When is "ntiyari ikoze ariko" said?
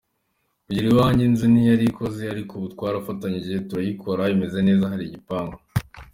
1.51-2.51